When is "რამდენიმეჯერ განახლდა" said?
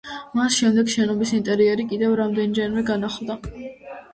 2.21-3.41